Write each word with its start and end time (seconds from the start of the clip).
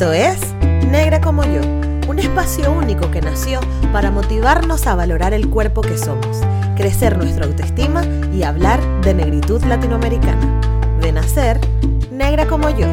Esto 0.00 0.14
es 0.14 0.40
Negra 0.90 1.20
como 1.20 1.44
yo, 1.44 1.60
un 2.08 2.18
espacio 2.18 2.72
único 2.72 3.10
que 3.10 3.20
nació 3.20 3.60
para 3.92 4.10
motivarnos 4.10 4.86
a 4.86 4.94
valorar 4.94 5.34
el 5.34 5.50
cuerpo 5.50 5.82
que 5.82 5.98
somos, 5.98 6.40
crecer 6.74 7.18
nuestra 7.18 7.44
autoestima 7.44 8.02
y 8.32 8.42
hablar 8.42 8.80
de 9.02 9.12
negritud 9.12 9.62
latinoamericana. 9.64 10.96
De 11.02 11.12
nacer, 11.12 11.60
negra 12.10 12.46
como 12.46 12.70
yo. 12.70 12.86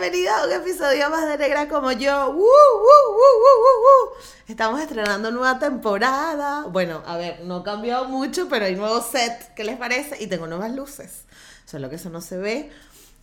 Bienvenido 0.00 0.32
a 0.32 0.46
un 0.46 0.52
episodio 0.52 1.10
más 1.10 1.28
de 1.28 1.36
Negra 1.36 1.68
como 1.68 1.92
yo. 1.92 2.30
¡Woo, 2.30 2.38
woo, 2.38 2.38
woo, 2.38 3.36
woo, 3.38 3.60
woo, 3.60 3.82
woo! 3.82 4.16
Estamos 4.48 4.80
estrenando 4.80 5.30
nueva 5.30 5.58
temporada. 5.58 6.62
Bueno, 6.62 7.02
a 7.04 7.18
ver, 7.18 7.40
no 7.44 7.56
ha 7.56 7.62
cambiado 7.62 8.06
mucho, 8.06 8.48
pero 8.48 8.64
hay 8.64 8.76
nuevo 8.76 9.02
set. 9.02 9.52
¿Qué 9.54 9.62
les 9.62 9.76
parece? 9.76 10.16
Y 10.18 10.26
tengo 10.26 10.46
nuevas 10.46 10.72
luces. 10.72 11.24
Solo 11.66 11.90
que 11.90 11.96
eso 11.96 12.08
no 12.08 12.22
se 12.22 12.38
ve. 12.38 12.72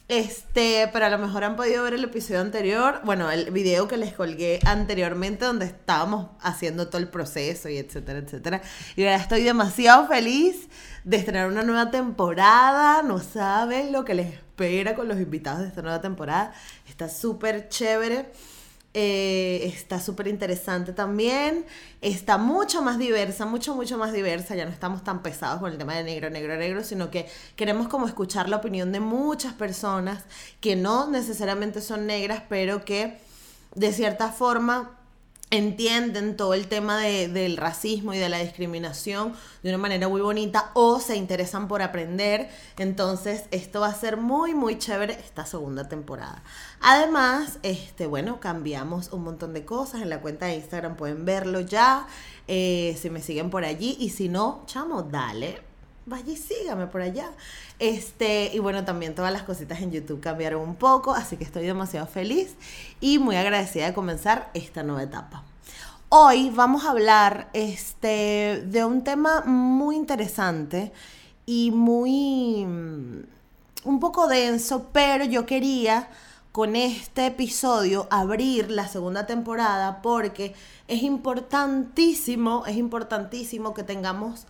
Este, 0.07 0.89
pero 0.93 1.05
a 1.05 1.09
lo 1.09 1.17
mejor 1.17 1.43
han 1.43 1.57
podido 1.57 1.83
ver 1.83 1.93
el 1.93 2.05
episodio 2.05 2.39
anterior, 2.39 3.01
bueno, 3.03 3.29
el 3.29 3.51
video 3.51 3.89
que 3.89 3.97
les 3.97 4.13
colgué 4.13 4.61
anteriormente 4.65 5.43
donde 5.43 5.65
estábamos 5.65 6.29
haciendo 6.39 6.87
todo 6.87 6.99
el 7.01 7.09
proceso 7.09 7.67
y 7.67 7.77
etcétera, 7.77 8.19
etcétera. 8.19 8.61
Y 8.95 9.03
ahora 9.03 9.17
estoy 9.17 9.43
demasiado 9.43 10.07
feliz 10.07 10.69
de 11.03 11.17
estrenar 11.17 11.49
una 11.49 11.63
nueva 11.63 11.91
temporada. 11.91 13.03
No 13.03 13.19
saben 13.19 13.91
lo 13.91 14.05
que 14.05 14.13
les 14.13 14.33
espera 14.33 14.95
con 14.95 15.09
los 15.09 15.17
invitados 15.19 15.61
de 15.61 15.67
esta 15.67 15.81
nueva 15.81 15.99
temporada. 15.99 16.53
Está 16.87 17.09
súper 17.09 17.67
chévere. 17.67 18.31
Eh, 18.99 19.67
está 19.67 19.99
súper 19.99 20.27
interesante 20.27 20.91
también. 20.91 21.67
Está 22.01 22.39
mucho 22.39 22.81
más 22.81 22.97
diversa, 22.97 23.45
mucho, 23.45 23.75
mucho 23.75 23.95
más 23.95 24.11
diversa. 24.11 24.55
Ya 24.55 24.65
no 24.65 24.71
estamos 24.71 25.03
tan 25.03 25.21
pesados 25.21 25.59
con 25.59 25.71
el 25.71 25.77
tema 25.77 25.93
de 25.93 26.03
negro, 26.03 26.31
negro, 26.31 26.57
negro, 26.57 26.83
sino 26.83 27.11
que 27.11 27.27
queremos 27.55 27.89
como 27.89 28.07
escuchar 28.07 28.49
la 28.49 28.57
opinión 28.57 28.91
de 28.91 28.99
muchas 28.99 29.53
personas 29.53 30.23
que 30.61 30.75
no 30.75 31.11
necesariamente 31.11 31.79
son 31.79 32.07
negras, 32.07 32.41
pero 32.49 32.83
que 32.85 33.19
de 33.75 33.93
cierta 33.93 34.31
forma 34.31 34.96
entienden 35.49 36.35
todo 36.35 36.53
el 36.53 36.67
tema 36.67 36.99
de, 36.99 37.29
del 37.29 37.55
racismo 37.55 38.13
y 38.13 38.17
de 38.17 38.27
la 38.27 38.39
discriminación 38.39 39.33
de 39.63 39.69
una 39.69 39.77
manera 39.77 40.09
muy 40.09 40.19
bonita 40.19 40.71
o 40.73 40.99
se 40.99 41.15
interesan 41.15 41.67
por 41.67 41.81
aprender. 41.81 42.49
Entonces, 42.77 43.45
esto 43.51 43.81
va 43.81 43.87
a 43.87 43.93
ser 43.93 44.17
muy, 44.17 44.53
muy 44.53 44.77
chévere 44.77 45.13
esta 45.13 45.45
segunda 45.45 45.87
temporada. 45.87 46.43
Además, 46.81 47.59
este, 47.63 48.07
bueno, 48.07 48.39
cambiamos 48.39 49.11
un 49.13 49.23
montón 49.23 49.53
de 49.53 49.63
cosas 49.63 50.01
en 50.01 50.09
la 50.09 50.21
cuenta 50.21 50.47
de 50.47 50.55
Instagram, 50.55 50.97
pueden 50.97 51.23
verlo 51.23 51.61
ya. 51.61 52.07
Eh, 52.47 52.97
si 53.01 53.09
me 53.09 53.21
siguen 53.21 53.49
por 53.49 53.63
allí 53.65 53.97
y 53.99 54.09
si 54.09 54.29
no, 54.29 54.63
chamo, 54.67 55.03
dale, 55.03 55.66
vaya 56.07 56.31
y 56.31 56.37
sígame 56.37 56.87
por 56.87 57.01
allá. 57.01 57.29
Este, 57.77 58.49
y 58.53 58.59
bueno, 58.59 58.83
también 58.85 59.13
todas 59.13 59.31
las 59.31 59.43
cositas 59.43 59.81
en 59.81 59.91
YouTube 59.91 60.19
cambiaron 60.19 60.61
un 60.61 60.75
poco, 60.75 61.13
así 61.13 61.37
que 61.37 61.43
estoy 61.43 61.65
demasiado 61.65 62.07
feliz 62.07 62.55
y 62.99 63.19
muy 63.19 63.35
agradecida 63.35 63.85
de 63.85 63.93
comenzar 63.93 64.49
esta 64.53 64.81
nueva 64.81 65.03
etapa. 65.03 65.43
Hoy 66.09 66.49
vamos 66.49 66.85
a 66.85 66.91
hablar 66.91 67.49
este, 67.53 68.63
de 68.65 68.85
un 68.85 69.03
tema 69.03 69.43
muy 69.45 69.97
interesante 69.97 70.93
y 71.45 71.71
muy 71.71 72.65
mm, 72.65 73.23
un 73.83 73.99
poco 73.99 74.27
denso, 74.27 74.87
pero 74.93 75.25
yo 75.25 75.45
quería 75.45 76.07
con 76.53 76.77
este 76.77 77.27
episodio 77.27 78.07
abrir 78.09 78.71
la 78.71 78.87
segunda 78.87 79.27
temporada 79.27 80.01
porque 80.01 80.55
es 80.87 81.03
importantísimo, 81.03 82.65
es 82.65 82.77
importantísimo 82.77 83.73
que 83.73 83.83
tengamos 83.83 84.47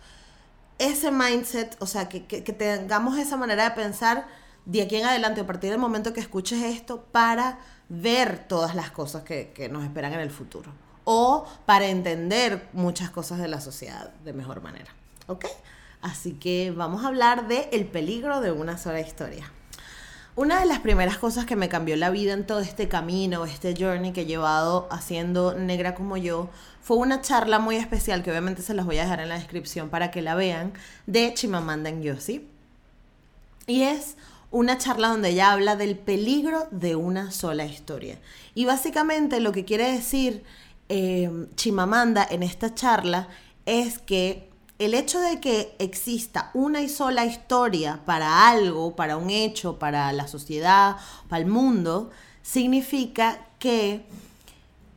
ese 0.79 1.11
mindset, 1.11 1.75
o 1.79 1.85
sea, 1.85 2.09
que, 2.09 2.25
que, 2.25 2.41
tengamos 2.53 3.17
esa 3.17 3.37
manera 3.37 3.63
de 3.63 3.71
pensar 3.71 4.27
de 4.65 4.81
aquí 4.81 4.97
en 4.97 5.05
adelante, 5.05 5.41
a 5.41 5.47
partir 5.47 5.71
del 5.71 5.79
momento 5.79 6.13
que 6.13 6.19
escuches 6.19 6.61
esto, 6.63 7.03
para 7.11 7.59
ver 7.89 8.47
todas 8.47 8.75
las 8.75 8.91
cosas 8.91 9.23
que, 9.23 9.51
que 9.53 9.69
nos 9.69 9.83
esperan 9.83 10.13
en 10.13 10.19
el 10.19 10.29
futuro. 10.31 10.71
O 11.03 11.47
para 11.65 11.87
entender 11.87 12.67
muchas 12.73 13.09
cosas 13.09 13.39
de 13.39 13.47
la 13.47 13.61
sociedad 13.61 14.13
de 14.25 14.33
mejor 14.33 14.61
manera. 14.61 14.93
¿Ok? 15.27 15.45
Así 16.01 16.33
que 16.33 16.71
vamos 16.71 17.03
a 17.03 17.07
hablar 17.07 17.47
de 17.47 17.69
el 17.71 17.85
peligro 17.85 18.41
de 18.41 18.51
una 18.51 18.77
sola 18.77 18.99
historia. 18.99 19.51
Una 20.37 20.59
de 20.59 20.67
las 20.67 20.81
primeras 20.81 21.17
cosas 21.17 21.47
que 21.47 21.55
me 21.55 21.67
cambió 21.67 21.95
la 21.95 22.11
vida 22.11 22.33
en 22.33 22.45
todo 22.45 22.59
este 22.59 22.87
camino, 22.87 23.45
este 23.45 23.73
journey 23.75 24.13
que 24.13 24.21
he 24.21 24.25
llevado 24.27 24.87
haciendo 24.91 25.55
negra 25.55 25.95
como 25.95 26.15
yo, 26.15 26.51
fue 26.79 26.97
una 26.97 27.21
charla 27.21 27.57
muy 27.57 27.75
especial 27.75 28.21
que 28.21 28.29
obviamente 28.29 28.61
se 28.61 28.75
las 28.75 28.85
voy 28.85 28.99
a 28.99 29.01
dejar 29.01 29.19
en 29.19 29.29
la 29.29 29.39
descripción 29.39 29.89
para 29.89 30.11
que 30.11 30.21
la 30.21 30.35
vean, 30.35 30.73
de 31.07 31.33
Chimamanda 31.33 31.89
Ngozi. 31.89 32.47
Y 33.65 33.81
es 33.81 34.15
una 34.51 34.77
charla 34.77 35.07
donde 35.07 35.29
ella 35.29 35.53
habla 35.53 35.75
del 35.75 35.97
peligro 35.97 36.67
de 36.69 36.95
una 36.95 37.31
sola 37.31 37.65
historia. 37.65 38.19
Y 38.53 38.65
básicamente 38.65 39.39
lo 39.39 39.51
que 39.51 39.65
quiere 39.65 39.91
decir 39.91 40.43
eh, 40.87 41.31
Chimamanda 41.55 42.23
en 42.29 42.43
esta 42.43 42.75
charla 42.75 43.27
es 43.65 43.97
que 43.97 44.46
el 44.79 44.93
hecho 44.93 45.19
de 45.19 45.39
que 45.39 45.75
exista 45.79 46.51
una 46.53 46.81
y 46.81 46.89
sola 46.89 47.25
historia 47.25 48.01
para 48.05 48.47
algo, 48.49 48.95
para 48.95 49.17
un 49.17 49.29
hecho, 49.29 49.79
para 49.79 50.11
la 50.13 50.27
sociedad, 50.27 50.97
para 51.27 51.41
el 51.41 51.49
mundo, 51.49 52.11
significa 52.43 53.47
que 53.59 54.05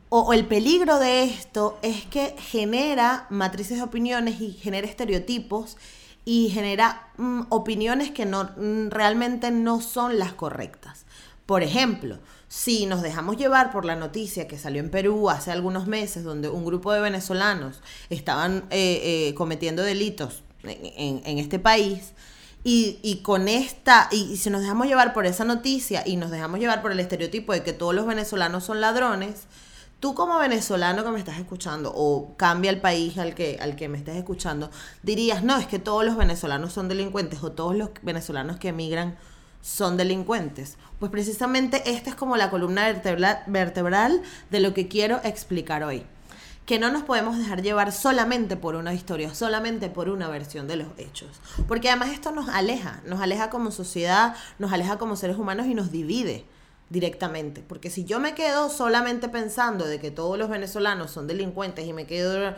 o, 0.09 0.33
el 0.33 0.45
peligro 0.45 0.99
de 0.99 1.23
esto 1.23 1.79
es 1.81 2.05
que 2.05 2.35
genera 2.37 3.27
matrices 3.29 3.77
de 3.77 3.83
opiniones 3.83 4.41
y 4.41 4.51
genera 4.51 4.85
estereotipos 4.85 5.77
y 6.25 6.49
genera 6.49 7.07
mm, 7.17 7.43
opiniones 7.49 8.11
que 8.11 8.25
no, 8.25 8.43
mm, 8.43 8.89
realmente 8.89 9.51
no 9.51 9.79
son 9.79 10.19
las 10.19 10.33
correctas. 10.33 11.05
Por 11.45 11.63
ejemplo, 11.63 12.19
si 12.51 12.85
nos 12.85 13.01
dejamos 13.01 13.37
llevar 13.37 13.71
por 13.71 13.85
la 13.85 13.95
noticia 13.95 14.45
que 14.45 14.57
salió 14.57 14.81
en 14.81 14.89
Perú 14.89 15.29
hace 15.29 15.51
algunos 15.51 15.87
meses, 15.87 16.25
donde 16.25 16.49
un 16.49 16.65
grupo 16.65 16.91
de 16.91 16.99
venezolanos 16.99 17.79
estaban 18.09 18.65
eh, 18.71 19.29
eh, 19.29 19.33
cometiendo 19.35 19.83
delitos 19.83 20.43
en, 20.63 21.37
este 21.37 21.59
país, 21.59 22.11
y, 22.65 22.99
y, 23.03 23.21
con 23.21 23.47
esta, 23.47 24.09
y, 24.11 24.35
si 24.35 24.49
nos 24.49 24.59
dejamos 24.59 24.87
llevar 24.87 25.13
por 25.13 25.25
esa 25.25 25.45
noticia 25.45 26.03
y 26.05 26.17
nos 26.17 26.29
dejamos 26.29 26.59
llevar 26.59 26.81
por 26.81 26.91
el 26.91 26.99
estereotipo 26.99 27.53
de 27.53 27.63
que 27.63 27.71
todos 27.71 27.95
los 27.95 28.05
venezolanos 28.05 28.65
son 28.65 28.81
ladrones, 28.81 29.47
tú 30.01 30.13
como 30.13 30.37
venezolano 30.37 31.05
que 31.05 31.11
me 31.11 31.19
estás 31.19 31.39
escuchando 31.39 31.93
o 31.95 32.35
cambia 32.35 32.69
el 32.69 32.81
país 32.81 33.17
al 33.17 33.33
que, 33.33 33.59
al 33.61 33.77
que 33.77 33.87
me 33.87 33.97
estés 33.97 34.17
escuchando, 34.17 34.69
dirías, 35.03 35.41
no, 35.41 35.57
es 35.57 35.67
que 35.67 35.79
todos 35.79 36.03
los 36.03 36.17
venezolanos 36.17 36.73
son 36.73 36.89
delincuentes 36.89 37.41
o 37.43 37.53
todos 37.53 37.77
los 37.77 37.91
venezolanos 38.01 38.57
que 38.57 38.67
emigran 38.67 39.15
son 39.61 39.97
delincuentes. 39.97 40.77
Pues 40.99 41.11
precisamente 41.11 41.81
esta 41.89 42.11
es 42.11 42.15
como 42.15 42.37
la 42.37 42.49
columna 42.49 42.85
vertebral, 42.85 43.43
vertebral 43.47 44.21
de 44.49 44.59
lo 44.59 44.73
que 44.73 44.87
quiero 44.87 45.19
explicar 45.23 45.83
hoy. 45.83 46.03
Que 46.65 46.77
no 46.77 46.91
nos 46.91 47.03
podemos 47.03 47.37
dejar 47.37 47.63
llevar 47.63 47.91
solamente 47.91 48.55
por 48.55 48.75
una 48.75 48.93
historia, 48.93 49.33
solamente 49.33 49.89
por 49.89 50.09
una 50.09 50.27
versión 50.27 50.67
de 50.67 50.75
los 50.75 50.87
hechos. 50.97 51.41
Porque 51.67 51.89
además 51.89 52.11
esto 52.11 52.31
nos 52.31 52.49
aleja, 52.49 53.01
nos 53.05 53.19
aleja 53.19 53.49
como 53.49 53.71
sociedad, 53.71 54.35
nos 54.59 54.71
aleja 54.71 54.97
como 54.97 55.15
seres 55.15 55.37
humanos 55.37 55.65
y 55.65 55.73
nos 55.73 55.91
divide 55.91 56.45
directamente. 56.89 57.63
Porque 57.67 57.89
si 57.89 58.05
yo 58.05 58.19
me 58.19 58.35
quedo 58.35 58.69
solamente 58.69 59.27
pensando 59.27 59.87
de 59.87 59.99
que 59.99 60.11
todos 60.11 60.37
los 60.37 60.49
venezolanos 60.49 61.09
son 61.09 61.25
delincuentes 61.25 61.87
y 61.87 61.93
me 61.93 62.05
quedo... 62.05 62.53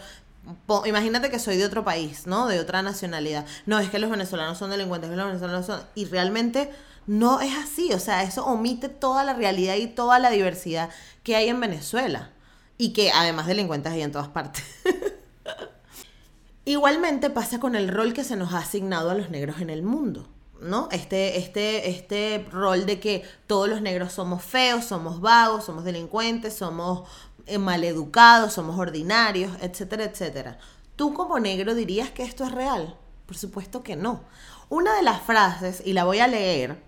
Imagínate 0.85 1.29
que 1.31 1.39
soy 1.39 1.55
de 1.55 1.65
otro 1.65 1.85
país, 1.85 2.27
¿no? 2.27 2.47
De 2.47 2.59
otra 2.59 2.81
nacionalidad. 2.81 3.45
No, 3.65 3.79
es 3.79 3.89
que 3.89 3.99
los 3.99 4.09
venezolanos 4.09 4.57
son 4.57 4.69
delincuentes, 4.69 5.09
que 5.09 5.15
los 5.15 5.27
venezolanos 5.27 5.65
son... 5.65 5.81
Y 5.95 6.05
realmente 6.05 6.69
no 7.07 7.41
es 7.41 7.53
así. 7.55 7.93
O 7.93 7.99
sea, 7.99 8.23
eso 8.23 8.45
omite 8.45 8.89
toda 8.89 9.23
la 9.23 9.33
realidad 9.33 9.75
y 9.75 9.87
toda 9.87 10.19
la 10.19 10.29
diversidad 10.29 10.89
que 11.23 11.35
hay 11.35 11.49
en 11.49 11.59
Venezuela. 11.59 12.31
Y 12.77 12.93
que 12.93 13.11
además 13.11 13.47
delincuentes 13.47 13.93
hay 13.93 14.01
en 14.01 14.11
todas 14.11 14.29
partes. 14.29 14.63
Igualmente 16.65 17.29
pasa 17.29 17.59
con 17.59 17.75
el 17.75 17.89
rol 17.89 18.13
que 18.13 18.23
se 18.23 18.35
nos 18.35 18.53
ha 18.53 18.59
asignado 18.59 19.09
a 19.09 19.15
los 19.15 19.29
negros 19.29 19.61
en 19.61 19.69
el 19.69 19.83
mundo. 19.83 20.27
¿no? 20.61 20.87
Este, 20.91 21.37
este, 21.37 21.89
este 21.89 22.45
rol 22.51 22.85
de 22.85 22.99
que 22.99 23.23
todos 23.47 23.67
los 23.67 23.81
negros 23.81 24.13
somos 24.13 24.43
feos, 24.43 24.85
somos 24.85 25.19
vagos, 25.21 25.65
somos 25.65 25.83
delincuentes, 25.83 26.55
somos 26.55 27.07
eh, 27.45 27.57
maleducados, 27.57 28.53
somos 28.53 28.79
ordinarios, 28.79 29.51
etcétera, 29.61 30.05
etcétera. 30.05 30.57
¿Tú 30.95 31.13
como 31.13 31.39
negro 31.39 31.75
dirías 31.75 32.11
que 32.11 32.23
esto 32.23 32.45
es 32.45 32.51
real? 32.51 32.95
Por 33.25 33.37
supuesto 33.37 33.83
que 33.83 33.95
no. 33.95 34.21
Una 34.69 34.95
de 34.95 35.03
las 35.03 35.21
frases, 35.21 35.81
y 35.85 35.93
la 35.93 36.05
voy 36.05 36.19
a 36.19 36.27
leer, 36.27 36.81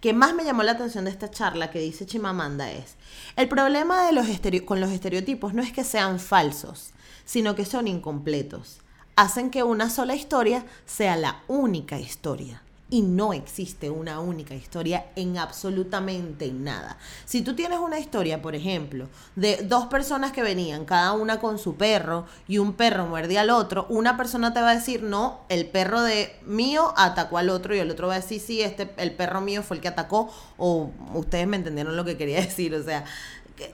que 0.00 0.12
más 0.12 0.34
me 0.34 0.44
llamó 0.44 0.62
la 0.62 0.72
atención 0.72 1.04
de 1.04 1.10
esta 1.10 1.30
charla 1.30 1.70
que 1.70 1.80
dice 1.80 2.06
Chimamanda 2.06 2.70
es, 2.70 2.96
el 3.36 3.48
problema 3.48 4.04
de 4.04 4.12
los 4.12 4.26
con 4.64 4.80
los 4.80 4.90
estereotipos 4.90 5.54
no 5.54 5.62
es 5.62 5.72
que 5.72 5.84
sean 5.84 6.20
falsos, 6.20 6.92
sino 7.24 7.54
que 7.54 7.64
son 7.64 7.88
incompletos. 7.88 8.78
Hacen 9.16 9.50
que 9.50 9.64
una 9.64 9.90
sola 9.90 10.14
historia 10.14 10.64
sea 10.86 11.16
la 11.16 11.42
única 11.48 11.98
historia 11.98 12.62
y 12.90 13.02
no 13.02 13.32
existe 13.32 13.90
una 13.90 14.20
única 14.20 14.54
historia 14.54 15.06
en 15.14 15.36
absolutamente 15.36 16.50
nada. 16.52 16.96
Si 17.26 17.42
tú 17.42 17.54
tienes 17.54 17.78
una 17.78 17.98
historia, 17.98 18.40
por 18.40 18.54
ejemplo, 18.54 19.08
de 19.36 19.58
dos 19.64 19.86
personas 19.86 20.32
que 20.32 20.42
venían, 20.42 20.86
cada 20.86 21.12
una 21.12 21.38
con 21.38 21.58
su 21.58 21.76
perro, 21.76 22.26
y 22.46 22.58
un 22.58 22.72
perro 22.72 23.06
muerde 23.06 23.38
al 23.38 23.50
otro, 23.50 23.86
una 23.90 24.16
persona 24.16 24.54
te 24.54 24.60
va 24.60 24.70
a 24.70 24.74
decir, 24.74 25.02
no, 25.02 25.40
el 25.50 25.66
perro 25.66 26.00
de 26.02 26.34
mío 26.46 26.94
atacó 26.96 27.38
al 27.38 27.50
otro, 27.50 27.74
y 27.74 27.78
el 27.78 27.90
otro 27.90 28.08
va 28.08 28.14
a 28.14 28.20
decir, 28.20 28.40
sí, 28.40 28.62
este, 28.62 28.90
el 28.96 29.12
perro 29.12 29.42
mío 29.42 29.62
fue 29.62 29.76
el 29.76 29.82
que 29.82 29.88
atacó, 29.88 30.32
o 30.56 30.90
ustedes 31.14 31.46
me 31.46 31.56
entendieron 31.56 31.94
lo 31.96 32.04
que 32.06 32.16
quería 32.16 32.40
decir, 32.40 32.74
o 32.74 32.82
sea, 32.82 33.04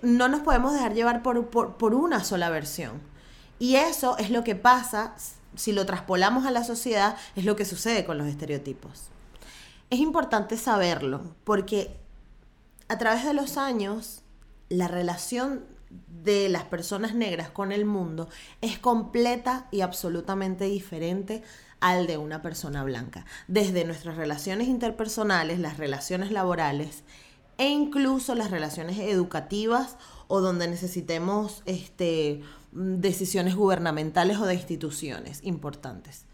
no 0.03 0.29
nos 0.29 0.41
podemos 0.41 0.73
dejar 0.73 0.95
llevar 0.95 1.23
por, 1.23 1.47
por, 1.51 1.77
por 1.77 1.95
una 1.95 2.25
sola 2.25 2.51
versión. 2.51 3.01
Y 3.61 3.77
eso 3.77 4.19
es 4.19 4.31
lo 4.31 4.43
que 4.43 4.57
pasa 4.57 5.15
si 5.55 5.73
lo 5.73 5.87
traspolamos 5.87 6.47
a 6.47 6.51
la 6.51 6.65
sociedad, 6.65 7.17
es 7.37 7.45
lo 7.45 7.57
que 7.57 7.65
sucede 7.65 8.05
con 8.05 8.19
los 8.19 8.27
estereotipos. 8.27 9.09
Es 9.91 10.01
importante 10.01 10.57
saberlo 10.57 11.35
porque 11.45 11.97
a 12.89 12.99
través 12.99 13.25
de 13.25 13.35
los 13.35 13.57
años 13.57 14.23
la 14.69 14.89
relación 14.89 15.65
de 16.09 16.49
las 16.49 16.65
personas 16.65 17.15
negras 17.15 17.51
con 17.51 17.71
el 17.71 17.85
mundo 17.85 18.29
es 18.61 18.79
completa 18.79 19.69
y 19.71 19.83
absolutamente 19.83 20.65
diferente 20.65 21.43
al 21.81 22.07
de 22.07 22.17
una 22.17 22.43
persona 22.43 22.83
blanca. 22.83 23.25
Desde 23.47 23.85
nuestras 23.85 24.17
relaciones 24.17 24.69
interpersonales, 24.69 25.59
las 25.59 25.77
relaciones 25.77 26.31
laborales 26.31 27.05
e 27.59 27.69
incluso 27.69 28.35
las 28.35 28.51
relaciones 28.51 28.99
educativas 28.99 29.97
o 30.29 30.41
donde 30.41 30.69
necesitemos 30.69 31.63
este, 31.67 32.43
decisiones 32.73 33.55
gubernamentales 33.55 34.39
o 34.39 34.47
de 34.47 34.55
instituciones 34.55 35.41
importantes. 35.43 36.27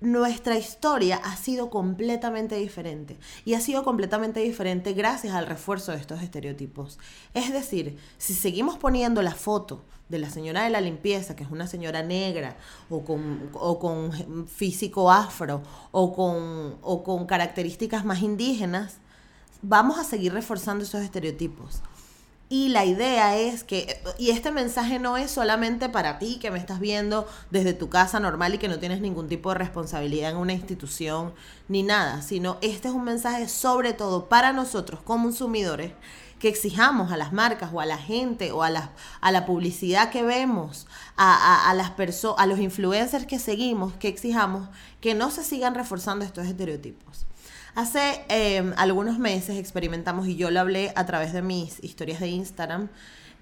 Nuestra 0.00 0.58
historia 0.58 1.16
ha 1.24 1.36
sido 1.36 1.70
completamente 1.70 2.56
diferente 2.56 3.16
y 3.46 3.54
ha 3.54 3.60
sido 3.62 3.82
completamente 3.82 4.40
diferente 4.40 4.92
gracias 4.92 5.34
al 5.34 5.46
refuerzo 5.46 5.92
de 5.92 5.98
estos 5.98 6.22
estereotipos. 6.22 6.98
Es 7.32 7.50
decir, 7.50 7.96
si 8.18 8.34
seguimos 8.34 8.76
poniendo 8.76 9.22
la 9.22 9.34
foto 9.34 9.82
de 10.10 10.18
la 10.18 10.28
señora 10.28 10.64
de 10.64 10.70
la 10.70 10.82
limpieza, 10.82 11.34
que 11.34 11.44
es 11.44 11.50
una 11.50 11.66
señora 11.66 12.02
negra, 12.02 12.56
o 12.90 13.04
con, 13.04 13.48
o 13.54 13.78
con 13.78 14.46
físico 14.46 15.10
afro, 15.10 15.62
o 15.92 16.12
con, 16.12 16.76
o 16.82 17.02
con 17.02 17.26
características 17.26 18.04
más 18.04 18.20
indígenas, 18.20 18.98
vamos 19.62 19.98
a 19.98 20.04
seguir 20.04 20.34
reforzando 20.34 20.84
esos 20.84 21.02
estereotipos. 21.02 21.80
Y 22.48 22.68
la 22.68 22.84
idea 22.84 23.36
es 23.36 23.64
que, 23.64 24.00
y 24.18 24.30
este 24.30 24.52
mensaje 24.52 25.00
no 25.00 25.16
es 25.16 25.32
solamente 25.32 25.88
para 25.88 26.20
ti 26.20 26.38
que 26.40 26.52
me 26.52 26.60
estás 26.60 26.78
viendo 26.78 27.26
desde 27.50 27.72
tu 27.72 27.88
casa 27.88 28.20
normal 28.20 28.54
y 28.54 28.58
que 28.58 28.68
no 28.68 28.78
tienes 28.78 29.00
ningún 29.00 29.26
tipo 29.26 29.48
de 29.48 29.58
responsabilidad 29.58 30.30
en 30.30 30.36
una 30.36 30.52
institución 30.52 31.34
ni 31.66 31.82
nada, 31.82 32.22
sino 32.22 32.58
este 32.60 32.86
es 32.86 32.94
un 32.94 33.02
mensaje 33.02 33.48
sobre 33.48 33.94
todo 33.94 34.28
para 34.28 34.52
nosotros 34.52 35.00
como 35.02 35.26
consumidores 35.26 35.90
que 36.38 36.48
exijamos 36.48 37.10
a 37.10 37.16
las 37.16 37.32
marcas 37.32 37.70
o 37.72 37.80
a 37.80 37.86
la 37.86 37.98
gente 37.98 38.52
o 38.52 38.62
a 38.62 38.70
la, 38.70 38.92
a 39.20 39.32
la 39.32 39.44
publicidad 39.44 40.10
que 40.10 40.22
vemos, 40.22 40.86
a, 41.16 41.68
a, 41.68 41.74
las 41.74 41.92
a 42.36 42.46
los 42.46 42.60
influencers 42.60 43.26
que 43.26 43.40
seguimos, 43.40 43.94
que 43.94 44.06
exijamos 44.06 44.68
que 45.00 45.14
no 45.14 45.32
se 45.32 45.42
sigan 45.42 45.74
reforzando 45.74 46.24
estos 46.24 46.46
estereotipos. 46.46 47.26
Hace 47.76 48.24
em, 48.30 48.72
algunos 48.78 49.18
meses 49.18 49.58
experimentamos, 49.58 50.26
y 50.26 50.36
yo 50.36 50.50
lo 50.50 50.60
hablé 50.60 50.94
a 50.96 51.04
través 51.04 51.34
de 51.34 51.42
mis 51.42 51.84
historias 51.84 52.20
de 52.20 52.28
Instagram, 52.28 52.88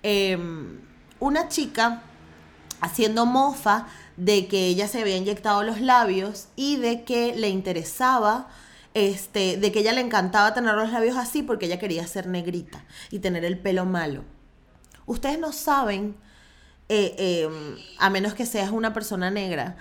em, 0.02 0.80
una 1.20 1.48
chica 1.48 2.02
haciendo 2.80 3.26
mofa 3.26 3.86
de 4.16 4.48
que 4.48 4.66
ella 4.66 4.88
se 4.88 5.00
había 5.00 5.16
inyectado 5.16 5.62
los 5.62 5.80
labios 5.80 6.48
y 6.56 6.78
de 6.78 7.04
que 7.04 7.36
le 7.36 7.48
interesaba, 7.48 8.48
este, 8.92 9.56
de 9.56 9.70
que 9.70 9.78
ella 9.78 9.92
le 9.92 10.00
encantaba 10.00 10.52
tener 10.52 10.74
los 10.74 10.90
labios 10.90 11.16
así 11.16 11.44
porque 11.44 11.66
ella 11.66 11.78
quería 11.78 12.04
ser 12.04 12.26
negrita 12.26 12.84
y 13.12 13.20
tener 13.20 13.44
el 13.44 13.56
pelo 13.56 13.84
malo. 13.84 14.24
Ustedes 15.06 15.38
no 15.38 15.52
saben, 15.52 16.16
eh, 16.88 17.14
em, 17.46 17.76
a 18.00 18.10
menos 18.10 18.34
que 18.34 18.46
seas 18.46 18.72
una 18.72 18.92
persona 18.92 19.30
negra, 19.30 19.76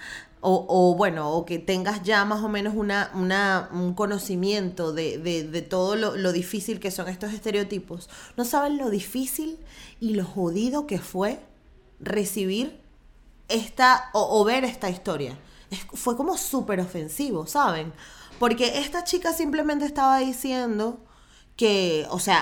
o, 0.45 0.95
bueno, 0.95 1.31
o 1.31 1.45
que 1.45 1.57
tengas 1.57 2.03
ya 2.03 2.25
más 2.25 2.43
o 2.43 2.49
menos 2.49 2.73
una, 2.75 3.69
un 3.71 3.93
conocimiento 3.93 4.91
de, 4.91 5.65
todo 5.69 5.95
lo, 5.95 6.31
difícil 6.33 6.79
que 6.81 6.91
son 6.91 7.07
estos 7.07 7.33
estereotipos, 7.33 8.09
no 8.35 8.43
saben 8.43 8.77
lo 8.77 8.89
difícil 8.89 9.57
y 10.01 10.15
lo 10.15 10.25
jodido 10.25 10.85
que 10.85 10.99
fue 10.99 11.39
recibir 12.01 12.81
esta 13.47 14.09
o, 14.13 14.43
ver 14.43 14.65
esta 14.65 14.89
historia. 14.89 15.37
fue 15.93 16.17
como 16.17 16.37
súper 16.37 16.81
ofensivo, 16.81 17.47
¿saben? 17.47 17.93
Porque 18.37 18.79
esta 18.79 19.05
chica 19.05 19.31
simplemente 19.31 19.85
estaba 19.85 20.19
diciendo 20.19 20.99
que, 21.55 22.05
o 22.09 22.19
sea, 22.19 22.41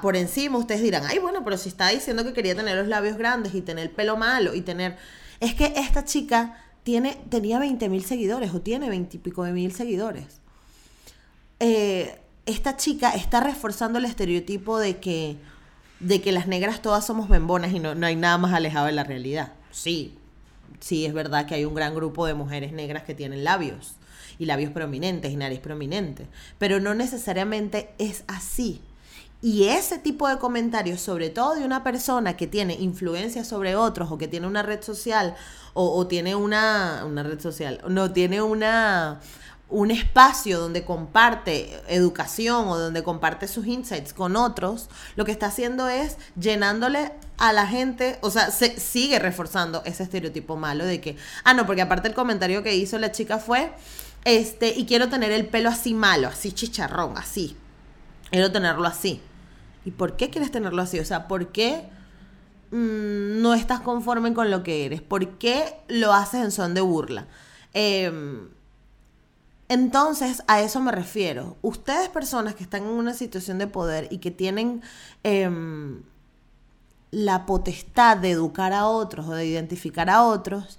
por 0.00 0.16
encima 0.16 0.56
ustedes 0.56 0.80
dirán, 0.80 1.04
ay, 1.06 1.18
bueno, 1.18 1.44
pero 1.44 1.58
si 1.58 1.68
está 1.68 1.88
diciendo 1.88 2.24
que 2.24 2.32
quería 2.32 2.54
tener 2.54 2.76
los 2.76 2.86
labios 2.86 3.18
grandes 3.18 3.54
y 3.54 3.60
tener 3.60 3.84
el 3.84 3.90
pelo 3.90 4.16
malo 4.16 4.54
y 4.54 4.62
tener... 4.62 4.96
Es 5.38 5.54
que 5.54 5.74
esta 5.76 6.06
chica 6.06 6.65
tiene, 6.86 7.18
tenía 7.30 7.58
20 7.58 7.88
mil 7.88 8.04
seguidores 8.04 8.54
o 8.54 8.60
tiene 8.60 8.88
20 8.88 9.16
y 9.16 9.18
pico 9.18 9.42
de 9.42 9.50
mil 9.50 9.72
seguidores. 9.72 10.40
Eh, 11.58 12.20
esta 12.46 12.76
chica 12.76 13.10
está 13.10 13.40
reforzando 13.40 13.98
el 13.98 14.04
estereotipo 14.04 14.78
de 14.78 14.98
que, 14.98 15.36
de 15.98 16.22
que 16.22 16.30
las 16.30 16.46
negras 16.46 16.82
todas 16.82 17.04
somos 17.04 17.28
bembonas 17.28 17.72
y 17.72 17.80
no, 17.80 17.96
no 17.96 18.06
hay 18.06 18.14
nada 18.14 18.38
más 18.38 18.54
alejado 18.54 18.86
de 18.86 18.92
la 18.92 19.02
realidad. 19.02 19.52
Sí, 19.72 20.14
sí 20.78 21.04
es 21.04 21.12
verdad 21.12 21.46
que 21.46 21.56
hay 21.56 21.64
un 21.64 21.74
gran 21.74 21.92
grupo 21.92 22.24
de 22.24 22.34
mujeres 22.34 22.72
negras 22.72 23.02
que 23.02 23.16
tienen 23.16 23.42
labios 23.42 23.96
y 24.38 24.44
labios 24.44 24.70
prominentes 24.70 25.32
y 25.32 25.36
nariz 25.36 25.58
prominente, 25.58 26.28
pero 26.60 26.78
no 26.78 26.94
necesariamente 26.94 27.90
es 27.98 28.22
así. 28.28 28.80
Y 29.46 29.68
ese 29.68 30.00
tipo 30.00 30.26
de 30.26 30.38
comentarios, 30.38 31.00
sobre 31.00 31.30
todo 31.30 31.54
de 31.54 31.64
una 31.64 31.84
persona 31.84 32.36
que 32.36 32.48
tiene 32.48 32.74
influencia 32.74 33.44
sobre 33.44 33.76
otros 33.76 34.10
o 34.10 34.18
que 34.18 34.26
tiene 34.26 34.48
una 34.48 34.64
red 34.64 34.82
social 34.82 35.36
o, 35.72 36.04
tiene 36.08 36.34
una, 36.34 37.04
una 37.06 37.22
red 37.22 37.38
social, 37.38 37.80
no, 37.86 38.12
tiene 38.12 38.42
una 38.42 39.20
un 39.68 39.92
espacio 39.92 40.58
donde 40.58 40.84
comparte 40.84 41.80
educación 41.86 42.66
o 42.66 42.76
donde 42.76 43.04
comparte 43.04 43.46
sus 43.46 43.68
insights 43.68 44.12
con 44.12 44.34
otros, 44.34 44.88
lo 45.14 45.24
que 45.24 45.30
está 45.30 45.46
haciendo 45.46 45.88
es 45.88 46.16
llenándole 46.36 47.12
a 47.38 47.52
la 47.52 47.68
gente, 47.68 48.18
o 48.22 48.32
sea, 48.32 48.50
se 48.50 48.80
sigue 48.80 49.20
reforzando 49.20 49.84
ese 49.84 50.02
estereotipo 50.02 50.56
malo 50.56 50.84
de 50.84 51.00
que, 51.00 51.16
ah, 51.44 51.54
no, 51.54 51.66
porque 51.66 51.82
aparte 51.82 52.08
el 52.08 52.14
comentario 52.14 52.64
que 52.64 52.74
hizo 52.74 52.98
la 52.98 53.12
chica 53.12 53.38
fue, 53.38 53.72
este, 54.24 54.70
y 54.76 54.86
quiero 54.86 55.08
tener 55.08 55.30
el 55.30 55.46
pelo 55.46 55.68
así 55.68 55.94
malo, 55.94 56.26
así 56.26 56.50
chicharrón, 56.50 57.16
así. 57.16 57.56
Quiero 58.32 58.50
tenerlo 58.50 58.88
así. 58.88 59.22
¿Y 59.86 59.92
por 59.92 60.16
qué 60.16 60.30
quieres 60.30 60.50
tenerlo 60.50 60.82
así? 60.82 60.98
O 60.98 61.04
sea, 61.04 61.28
¿por 61.28 61.52
qué 61.52 61.88
mm, 62.72 63.40
no 63.40 63.54
estás 63.54 63.80
conforme 63.80 64.34
con 64.34 64.50
lo 64.50 64.64
que 64.64 64.84
eres? 64.84 65.00
¿Por 65.00 65.38
qué 65.38 65.76
lo 65.86 66.12
haces 66.12 66.42
en 66.42 66.50
son 66.50 66.74
de 66.74 66.80
burla? 66.80 67.28
Em, 67.72 68.48
entonces, 69.68 70.42
a 70.48 70.60
eso 70.60 70.80
me 70.80 70.90
refiero. 70.90 71.56
Ustedes 71.62 72.08
personas 72.08 72.56
que 72.56 72.64
están 72.64 72.82
en 72.82 72.88
una 72.88 73.14
situación 73.14 73.58
de 73.58 73.68
poder 73.68 74.08
y 74.10 74.18
que 74.18 74.32
tienen 74.32 74.82
em, 75.22 76.02
la 77.12 77.46
potestad 77.46 78.16
de 78.16 78.32
educar 78.32 78.72
a 78.72 78.86
otros 78.86 79.28
o 79.28 79.34
de 79.34 79.46
identificar 79.46 80.10
a 80.10 80.24
otros, 80.24 80.78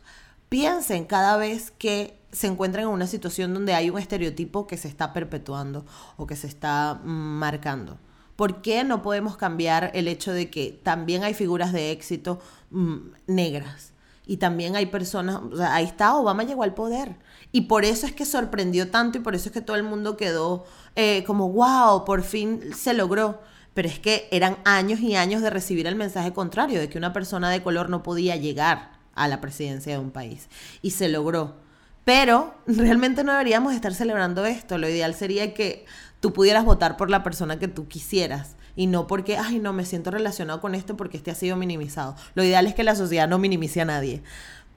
piensen 0.50 1.06
cada 1.06 1.38
vez 1.38 1.72
que 1.72 2.20
se 2.34 2.48
encuentran 2.48 2.86
en 2.86 2.92
una 2.92 3.08
situación 3.08 3.54
donde 3.54 3.74
hay 3.74 3.90
un 3.90 4.00
estereotipo 4.00 4.68
que 4.68 4.78
se 4.78 4.90
está 4.90 5.14
perpetuando 5.14 5.86
o 6.18 6.28
que 6.28 6.36
se 6.36 6.48
está 6.48 7.00
mm, 7.04 7.08
marcando. 7.08 8.00
¿Por 8.38 8.62
qué 8.62 8.84
no 8.84 9.02
podemos 9.02 9.36
cambiar 9.36 9.92
el 9.96 10.08
hecho 10.08 10.32
de 10.32 10.50
que 10.50 10.80
también 10.84 11.24
hay 11.24 11.34
figuras 11.34 11.74
de 11.74 11.92
éxito 11.92 12.40
mm, 12.70 12.98
negras? 13.26 13.94
Y 14.28 14.38
también 14.38 14.76
hay 14.76 14.86
personas, 14.86 15.42
o 15.52 15.58
sea, 15.58 15.74
ahí 15.74 15.86
está, 15.86 16.16
Obama 16.16 16.44
llegó 16.44 16.62
al 16.62 16.76
poder. 16.76 17.16
Y 17.52 17.62
por 17.62 17.84
eso 17.84 18.06
es 18.06 18.12
que 18.12 18.26
sorprendió 18.26 18.92
tanto 18.92 19.18
y 19.18 19.22
por 19.22 19.34
eso 19.34 19.50
es 19.50 19.54
que 19.54 19.62
todo 19.62 19.76
el 19.76 19.84
mundo 19.84 20.18
quedó 20.18 20.66
eh, 20.96 21.24
como, 21.26 21.50
wow, 21.50 22.06
por 22.06 22.22
fin 22.22 22.62
se 22.76 22.94
logró. 22.94 23.42
Pero 23.74 23.88
es 23.88 23.98
que 23.98 24.28
eran 24.32 24.58
años 24.66 25.00
y 25.00 25.16
años 25.16 25.42
de 25.42 25.50
recibir 25.50 25.88
el 25.88 25.96
mensaje 25.96 26.32
contrario, 26.32 26.80
de 26.80 26.90
que 26.90 27.00
una 27.00 27.14
persona 27.14 27.50
de 27.50 27.64
color 27.64 27.90
no 27.90 28.04
podía 28.04 28.36
llegar 28.36 28.92
a 29.16 29.28
la 29.28 29.42
presidencia 29.42 29.94
de 29.94 30.00
un 30.00 30.12
país. 30.12 30.48
Y 30.84 30.92
se 30.92 31.10
logró. 31.10 31.56
Pero 32.04 32.54
realmente 32.68 33.24
no 33.24 33.32
deberíamos 33.32 33.74
estar 33.74 33.94
celebrando 33.94 34.46
esto. 34.46 34.78
Lo 34.78 34.88
ideal 34.88 35.14
sería 35.16 35.54
que 35.54 35.86
tú 36.20 36.34
pudieras 36.34 36.66
votar 36.66 36.98
por 36.98 37.10
la 37.10 37.24
persona 37.24 37.60
que 37.60 37.68
tú 37.68 37.88
quisieras 37.88 38.56
y 38.76 38.88
no 38.88 39.08
porque, 39.08 39.38
ay, 39.38 39.60
no, 39.60 39.74
me 39.74 39.86
siento 39.86 40.12
relacionado 40.12 40.62
con 40.62 40.76
esto 40.76 40.98
porque 40.98 41.18
este 41.18 41.32
ha 41.32 41.36
sido 41.36 41.56
minimizado. 41.56 42.16
Lo 42.36 42.44
ideal 42.44 42.68
es 42.68 42.76
que 42.76 42.84
la 42.84 42.96
sociedad 42.96 43.28
no 43.28 43.40
minimice 43.40 43.82
a 43.82 43.86
nadie. 43.86 44.22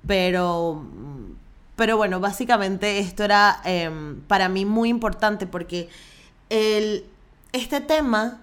Pero, 0.06 0.87
pero 1.76 1.97
bueno, 1.97 2.20
básicamente 2.20 2.99
esto 2.99 3.25
era 3.25 3.61
em, 3.64 4.20
para 4.23 4.49
mí 4.49 4.64
muy 4.64 4.88
importante 4.88 5.47
porque 5.47 5.90
el, 6.49 7.04
este 7.52 7.80
tema 7.80 8.40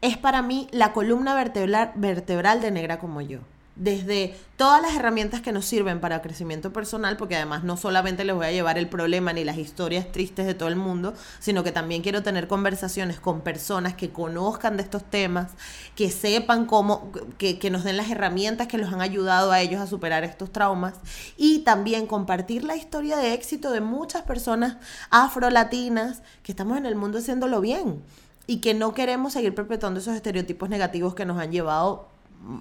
es 0.00 0.16
para 0.16 0.40
mí 0.40 0.68
la 0.72 0.92
columna 0.92 1.34
vertebral, 1.34 1.92
vertebral 1.96 2.62
de 2.62 2.70
Negra 2.70 2.98
como 2.98 3.20
yo 3.20 3.40
desde 3.76 4.34
todas 4.56 4.80
las 4.80 4.94
herramientas 4.94 5.42
que 5.42 5.52
nos 5.52 5.66
sirven 5.66 6.00
para 6.00 6.22
crecimiento 6.22 6.72
personal, 6.72 7.18
porque 7.18 7.36
además 7.36 7.62
no 7.62 7.76
solamente 7.76 8.24
les 8.24 8.34
voy 8.34 8.46
a 8.46 8.50
llevar 8.50 8.78
el 8.78 8.88
problema 8.88 9.34
ni 9.34 9.44
las 9.44 9.58
historias 9.58 10.10
tristes 10.10 10.46
de 10.46 10.54
todo 10.54 10.70
el 10.70 10.76
mundo, 10.76 11.12
sino 11.40 11.62
que 11.62 11.72
también 11.72 12.02
quiero 12.02 12.22
tener 12.22 12.48
conversaciones 12.48 13.20
con 13.20 13.42
personas 13.42 13.94
que 13.94 14.10
conozcan 14.10 14.78
de 14.78 14.82
estos 14.82 15.04
temas, 15.04 15.52
que 15.94 16.10
sepan 16.10 16.64
cómo, 16.64 17.12
que, 17.36 17.58
que 17.58 17.70
nos 17.70 17.84
den 17.84 17.98
las 17.98 18.10
herramientas 18.10 18.66
que 18.66 18.78
los 18.78 18.92
han 18.92 19.02
ayudado 19.02 19.52
a 19.52 19.60
ellos 19.60 19.80
a 19.80 19.86
superar 19.86 20.24
estos 20.24 20.50
traumas 20.50 20.94
y 21.36 21.58
también 21.60 22.06
compartir 22.06 22.64
la 22.64 22.76
historia 22.76 23.18
de 23.18 23.34
éxito 23.34 23.70
de 23.70 23.82
muchas 23.82 24.22
personas 24.22 24.78
afrolatinas 25.10 26.22
que 26.42 26.52
estamos 26.52 26.78
en 26.78 26.86
el 26.86 26.96
mundo 26.96 27.18
haciéndolo 27.18 27.60
bien 27.60 28.02
y 28.46 28.60
que 28.60 28.72
no 28.72 28.94
queremos 28.94 29.34
seguir 29.34 29.54
perpetuando 29.54 30.00
esos 30.00 30.14
estereotipos 30.14 30.70
negativos 30.70 31.14
que 31.14 31.26
nos 31.26 31.38
han 31.38 31.52
llevado 31.52 32.15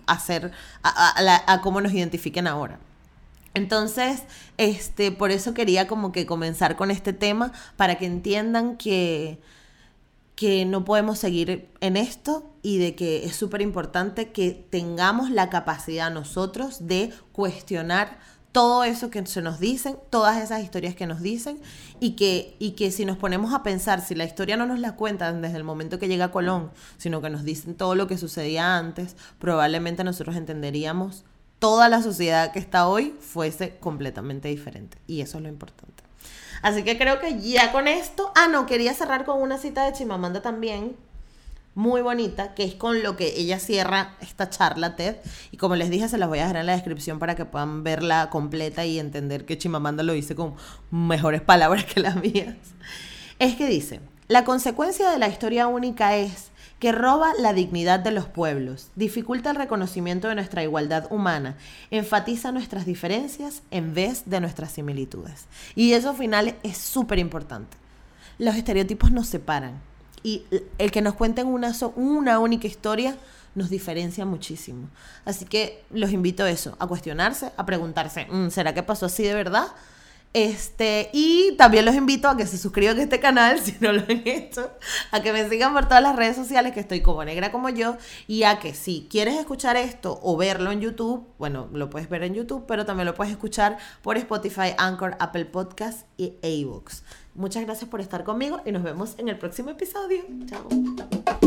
hacer, 0.08 0.52
a, 0.84 1.62
cómo 1.62 1.82
nos 1.82 1.94
identifiquen 1.94 2.48
ahora. 2.48 2.80
Entonces, 3.54 4.24
este, 4.58 5.12
por 5.12 5.32
eso 5.32 5.54
quería 5.54 5.88
como 5.88 6.12
que 6.12 6.26
comenzar 6.26 6.76
con 6.76 6.92
este 6.92 7.14
tema, 7.14 7.54
para 7.78 7.96
que 7.98 8.06
entiendan 8.06 8.76
que, 8.78 9.40
que 10.36 10.66
no 10.66 10.84
podemos 10.84 11.20
seguir 11.20 11.70
en 11.80 11.96
esto 11.96 12.52
y 12.62 12.78
de 12.78 12.96
que 12.96 13.26
es 13.26 13.36
súper 13.36 13.62
importante 13.62 14.32
que 14.32 14.52
tengamos 14.70 15.32
la 15.32 15.50
capacidad 15.50 16.12
nosotros 16.12 16.88
de 16.88 17.14
cuestionar 17.32 18.18
todo 18.56 18.86
eso 18.86 19.10
que 19.10 19.26
se 19.26 19.42
nos 19.42 19.60
dicen, 19.60 19.98
todas 20.10 20.42
esas 20.42 20.64
historias 20.64 20.96
que 20.96 21.08
nos 21.08 21.20
dicen, 21.20 21.60
y 22.00 22.12
que, 22.12 22.56
y 22.58 22.72
que 22.72 22.90
si 22.90 23.04
nos 23.04 23.18
ponemos 23.18 23.54
a 23.54 23.64
pensar, 23.64 24.00
si 24.00 24.16
la 24.16 24.24
historia 24.24 24.56
no 24.56 24.66
nos 24.66 24.80
la 24.80 24.94
cuentan 24.96 25.42
desde 25.42 25.58
el 25.58 25.66
momento 25.66 26.00
que 26.00 26.08
llega 26.08 26.32
Colón, 26.32 26.72
sino 26.98 27.22
que 27.22 27.30
nos 27.30 27.44
dicen 27.44 27.76
todo 27.76 27.96
lo 27.96 28.08
que 28.08 28.18
sucedía 28.18 28.78
antes, 28.78 29.18
probablemente 29.40 30.06
nosotros 30.06 30.38
entenderíamos 30.38 31.26
toda 31.60 31.90
la 31.90 32.02
sociedad 32.02 32.54
que 32.54 32.60
está 32.60 32.88
hoy 32.88 33.14
fuese 33.20 33.76
completamente 33.82 34.48
diferente. 34.48 35.00
Y 35.06 35.20
eso 35.20 35.40
es 35.40 35.44
lo 35.44 35.50
importante. 35.50 36.06
Así 36.62 36.84
que 36.84 36.98
creo 36.98 37.20
que 37.20 37.38
ya 37.42 37.74
con 37.74 37.90
esto, 37.90 38.32
ah, 38.36 38.48
no, 38.48 38.66
quería 38.68 38.94
cerrar 38.94 39.26
con 39.26 39.42
una 39.42 39.58
cita 39.58 39.84
de 39.84 39.92
Chimamanda 39.92 40.42
también, 40.42 40.96
muy 41.76 42.02
bonita, 42.02 42.54
que 42.54 42.64
es 42.64 42.74
con 42.74 43.04
lo 43.04 43.18
que 43.18 43.38
ella 43.38 43.60
cierra 43.60 44.16
esta 44.22 44.50
charla 44.50 44.96
TED. 44.96 45.18
Y 45.52 45.58
como 45.58 45.76
les 45.76 45.90
dije, 45.90 46.08
se 46.08 46.18
las 46.18 46.30
voy 46.30 46.40
a 46.40 46.44
dejar 46.44 46.58
en 46.58 46.66
la 46.66 46.74
descripción 46.74 47.20
para 47.20 47.36
que 47.36 47.46
puedan 47.46 47.84
verla 47.84 48.30
completa 48.30 48.86
y 48.86 48.98
entender 48.98 49.46
que 49.46 49.58
Chimamanda 49.58 50.02
lo 50.02 50.14
dice 50.14 50.36
con 50.36 50.56
mejores 50.90 51.42
palabras 51.42 51.86
que 51.86 52.00
las 52.00 52.16
mías. 52.16 52.56
Es 53.40 53.56
que 53.56 53.68
dice, 53.68 54.00
la 54.28 54.46
consecuencia 54.46 55.12
de 55.12 55.20
la 55.20 55.28
historia 55.28 55.68
única 55.68 56.16
es 56.16 56.52
que 56.80 56.92
roba 56.92 57.32
la 57.40 57.54
dignidad 57.54 58.00
de 58.00 58.12
los 58.12 58.26
pueblos, 58.26 58.92
dificulta 58.96 59.50
el 59.50 59.56
reconocimiento 59.56 60.28
de 60.28 60.36
nuestra 60.36 60.64
igualdad 60.64 61.08
humana, 61.10 61.58
enfatiza 61.92 62.52
nuestras 62.52 62.86
diferencias 62.86 63.64
en 63.72 63.94
vez 63.94 64.24
de 64.30 64.40
nuestras 64.40 64.72
similitudes. 64.72 65.46
Y 65.76 65.94
eso 65.94 66.12
al 66.12 66.18
final 66.18 66.56
es 66.64 66.78
súper 66.78 67.20
importante. 67.20 67.78
Los 68.38 68.56
estereotipos 68.56 69.12
nos 69.12 69.28
separan 69.28 69.82
y 70.26 70.44
el 70.80 70.90
que 70.90 71.04
nos 71.04 71.14
cuenten 71.14 71.46
una, 71.46 71.72
una 71.96 72.40
única 72.40 72.66
historia 72.66 73.16
nos 73.54 73.70
diferencia 73.70 74.26
muchísimo. 74.26 74.90
Así 75.24 75.46
que 75.46 75.84
los 75.92 76.12
invito 76.12 76.44
a 76.44 76.50
eso, 76.50 76.76
a 76.80 76.88
cuestionarse, 76.88 77.52
a 77.56 77.66
preguntarse, 77.68 78.26
mm, 78.26 78.50
¿será 78.50 78.74
que 78.74 78.82
pasó 78.82 79.06
así 79.06 79.22
de 79.22 79.36
verdad? 79.36 79.68
Este, 80.36 81.10
y 81.14 81.56
también 81.58 81.86
los 81.86 81.96
invito 81.96 82.28
a 82.28 82.36
que 82.36 82.46
se 82.46 82.58
suscriban 82.58 83.00
a 83.00 83.04
este 83.04 83.22
canal 83.22 83.58
si 83.64 83.78
no 83.80 83.94
lo 83.94 84.02
han 84.02 84.22
hecho, 84.26 84.70
a 85.12 85.22
que 85.22 85.32
me 85.32 85.48
sigan 85.48 85.74
por 85.74 85.86
todas 85.86 86.04
las 86.04 86.14
redes 86.18 86.36
sociales 86.36 86.74
que 86.74 86.82
estoy 86.82 87.00
como 87.00 87.24
negra 87.24 87.54
como 87.54 87.70
yo 87.70 87.96
y 88.28 88.44
a 88.44 88.60
que 88.60 88.74
si 88.74 89.08
quieres 89.10 89.36
escuchar 89.36 89.78
esto 89.78 90.20
o 90.22 90.36
verlo 90.36 90.72
en 90.72 90.82
YouTube, 90.82 91.26
bueno, 91.38 91.70
lo 91.72 91.90
puedes 91.90 92.10
ver 92.10 92.24
en 92.24 92.34
YouTube, 92.34 92.66
pero 92.68 92.86
también 92.86 93.06
lo 93.06 93.16
puedes 93.16 93.32
escuchar 93.32 93.78
por 94.02 94.18
Spotify, 94.18 94.74
Anchor, 94.78 95.16
Apple 95.22 95.46
Podcast 95.46 96.06
y 96.18 96.34
iVoox. 96.42 97.04
Muchas 97.34 97.64
gracias 97.64 97.90
por 97.90 98.02
estar 98.02 98.26
conmigo 98.26 98.60
y 98.66 98.74
nos 98.74 98.84
vemos 98.84 99.16
en 99.18 99.30
el 99.30 99.38
próximo 99.38 99.70
episodio. 99.70 100.26
Chao. 100.48 101.45